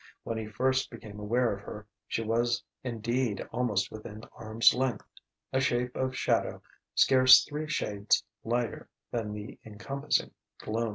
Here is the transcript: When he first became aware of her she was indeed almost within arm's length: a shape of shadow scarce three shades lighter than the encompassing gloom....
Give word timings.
When 0.23 0.39
he 0.39 0.47
first 0.47 0.89
became 0.89 1.19
aware 1.19 1.53
of 1.55 1.61
her 1.61 1.85
she 2.07 2.23
was 2.23 2.63
indeed 2.83 3.47
almost 3.51 3.91
within 3.91 4.23
arm's 4.33 4.73
length: 4.73 5.05
a 5.53 5.59
shape 5.61 5.95
of 5.95 6.15
shadow 6.17 6.63
scarce 6.95 7.45
three 7.45 7.67
shades 7.69 8.23
lighter 8.43 8.89
than 9.11 9.31
the 9.31 9.59
encompassing 9.63 10.31
gloom.... 10.57 10.89